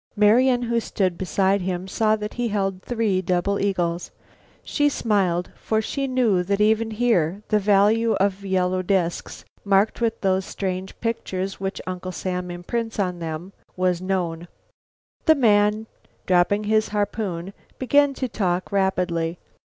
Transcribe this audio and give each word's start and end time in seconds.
Marian, 0.15 0.63
who 0.63 0.79
stood 0.79 1.15
beside 1.15 1.61
him, 1.61 1.87
saw 1.87 2.15
that 2.15 2.33
he 2.33 2.47
held 2.47 2.81
three 2.81 3.21
double 3.21 3.59
eagles. 3.59 4.09
She 4.63 4.89
smiled, 4.89 5.51
for 5.55 5.79
she 5.79 6.07
knew 6.07 6.41
that 6.41 6.59
even 6.59 6.89
here 6.89 7.43
the 7.49 7.59
value 7.59 8.13
of 8.13 8.43
yellow 8.43 8.81
disks 8.81 9.45
marked 9.63 10.01
with 10.01 10.19
those 10.21 10.43
strange 10.43 10.99
pictures 11.01 11.59
which 11.59 11.79
Uncle 11.85 12.11
Sam 12.11 12.49
imprints 12.49 12.97
upon 12.97 13.19
them 13.19 13.53
was 13.77 14.01
known. 14.01 14.47
The 15.27 15.35
man, 15.35 15.85
dropping 16.25 16.63
his 16.63 16.87
harpoon, 16.87 17.53
began 17.77 18.15
to 18.15 18.27
talk 18.27 18.71
rapidly. 18.71 19.37